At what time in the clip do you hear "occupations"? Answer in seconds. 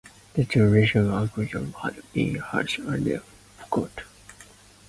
1.11-1.75